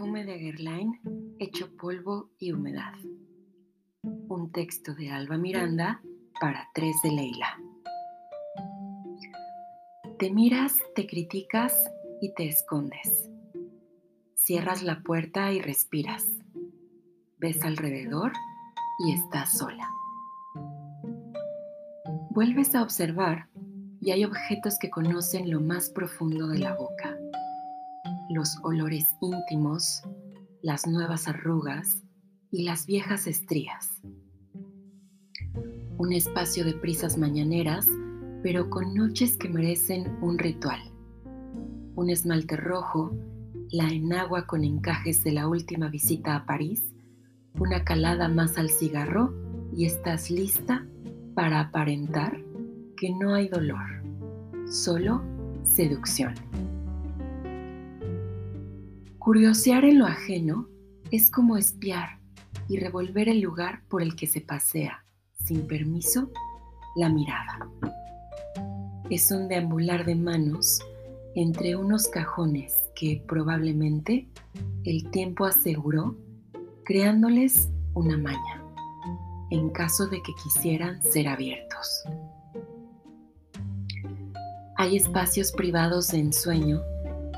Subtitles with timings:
[0.00, 0.98] Perfume de Guerlain
[1.38, 2.94] hecho polvo y humedad.
[4.02, 6.00] Un texto de Alba Miranda
[6.40, 7.60] para tres de Leila.
[10.18, 11.74] Te miras, te criticas
[12.22, 13.28] y te escondes.
[14.36, 16.26] Cierras la puerta y respiras.
[17.36, 18.32] Ves alrededor
[19.00, 19.86] y estás sola.
[22.30, 23.50] Vuelves a observar
[24.00, 27.18] y hay objetos que conocen lo más profundo de la boca
[28.30, 30.02] los olores íntimos,
[30.62, 32.04] las nuevas arrugas
[32.52, 34.00] y las viejas estrías.
[35.98, 37.88] Un espacio de prisas mañaneras,
[38.44, 40.80] pero con noches que merecen un ritual.
[41.96, 43.10] Un esmalte rojo,
[43.72, 46.84] la enagua con encajes de la última visita a París,
[47.58, 49.34] una calada más al cigarro
[49.76, 50.86] y estás lista
[51.34, 52.40] para aparentar
[52.96, 54.04] que no hay dolor,
[54.70, 55.20] solo
[55.64, 56.34] seducción.
[59.30, 60.66] Curiosear en lo ajeno
[61.12, 62.18] es como espiar
[62.68, 65.04] y revolver el lugar por el que se pasea,
[65.44, 66.32] sin permiso,
[66.96, 67.70] la mirada.
[69.08, 70.80] Es un deambular de manos
[71.36, 74.28] entre unos cajones que probablemente
[74.82, 76.16] el tiempo aseguró
[76.84, 78.64] creándoles una maña,
[79.52, 82.02] en caso de que quisieran ser abiertos.
[84.76, 86.80] Hay espacios privados de ensueño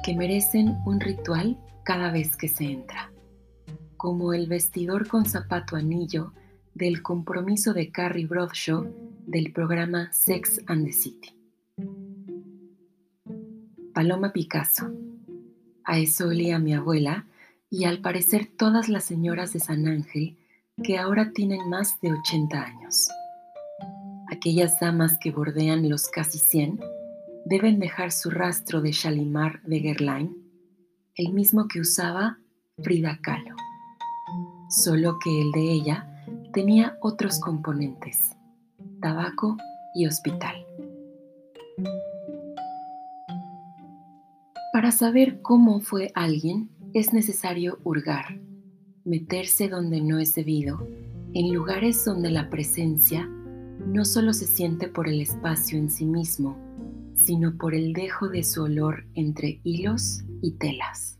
[0.06, 3.12] que merecen un ritual cada vez que se entra,
[3.97, 6.33] como el vestidor con zapato anillo
[6.74, 8.86] del compromiso de Carrie Bradshaw
[9.27, 11.36] del programa Sex and the City.
[13.94, 14.91] Paloma Picasso.
[15.84, 17.27] A eso olía mi abuela
[17.69, 20.36] y al parecer todas las señoras de San Ángel
[20.83, 23.08] que ahora tienen más de 80 años.
[24.30, 26.80] Aquellas damas que bordean los casi 100
[27.44, 30.41] deben dejar su rastro de Shalimar de Guerlain
[31.14, 32.38] el mismo que usaba
[32.82, 33.55] Frida Kahlo,
[34.70, 36.08] solo que el de ella
[36.55, 38.33] tenía otros componentes,
[39.00, 39.58] tabaco
[39.95, 40.55] y hospital.
[44.73, 48.40] Para saber cómo fue alguien es necesario hurgar,
[49.05, 50.86] meterse donde no es debido,
[51.34, 53.27] en lugares donde la presencia
[53.86, 56.56] no solo se siente por el espacio en sí mismo,
[57.14, 61.19] sino por el dejo de su olor entre hilos y telas.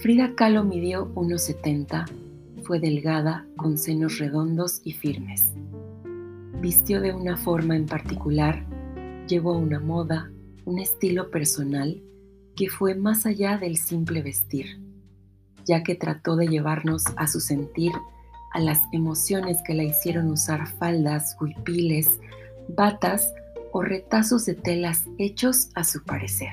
[0.00, 2.06] Frida Kahlo midió 1,70,
[2.62, 5.52] fue delgada, con senos redondos y firmes.
[6.60, 8.64] Vistió de una forma en particular,
[9.26, 10.30] llevó una moda,
[10.64, 12.02] un estilo personal
[12.56, 14.80] que fue más allá del simple vestir,
[15.66, 17.92] ya que trató de llevarnos a su sentir,
[18.52, 22.20] a las emociones que la hicieron usar faldas, huipiles,
[22.68, 23.32] batas
[23.72, 26.50] o retazos de telas hechos a su parecer.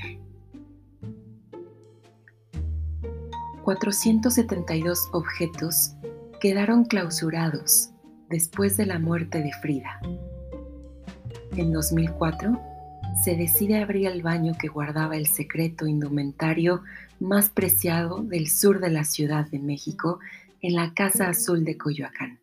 [3.64, 5.92] 472 objetos
[6.40, 7.90] quedaron clausurados
[8.30, 10.00] después de la muerte de Frida.
[11.58, 12.58] En 2004,
[13.24, 16.84] se decide abrir el baño que guardaba el secreto indumentario
[17.20, 20.20] más preciado del sur de la Ciudad de México
[20.62, 22.40] en la Casa Azul de Coyoacán,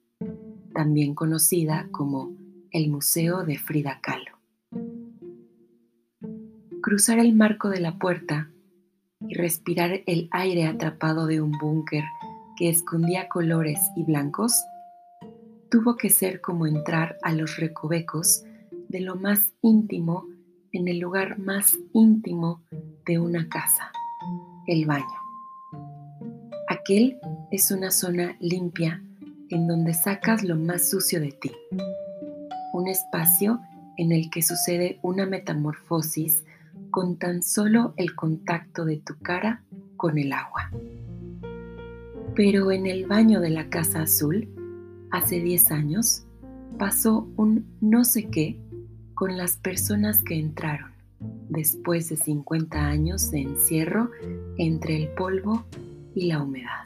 [0.74, 2.32] también conocida como
[2.70, 4.33] el Museo de Frida Kahlo
[6.84, 8.50] cruzar el marco de la puerta
[9.26, 12.04] y respirar el aire atrapado de un búnker
[12.58, 14.52] que escondía colores y blancos,
[15.70, 18.44] tuvo que ser como entrar a los recovecos
[18.90, 20.26] de lo más íntimo
[20.72, 22.60] en el lugar más íntimo
[23.06, 23.90] de una casa,
[24.66, 25.06] el baño.
[26.68, 27.18] Aquel
[27.50, 29.02] es una zona limpia
[29.48, 31.50] en donde sacas lo más sucio de ti,
[32.74, 33.58] un espacio
[33.96, 36.44] en el que sucede una metamorfosis
[36.94, 39.64] con tan solo el contacto de tu cara
[39.96, 40.70] con el agua.
[42.36, 44.48] Pero en el baño de la Casa Azul,
[45.10, 46.24] hace 10 años,
[46.78, 48.60] pasó un no sé qué
[49.14, 50.92] con las personas que entraron
[51.48, 54.12] después de 50 años de encierro
[54.56, 55.64] entre el polvo
[56.14, 56.84] y la humedad.